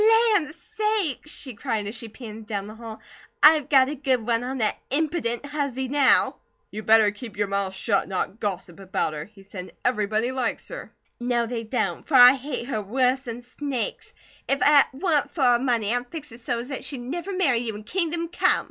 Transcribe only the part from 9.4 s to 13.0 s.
said. "Everyone likes her!" "No, they don't, for I hate her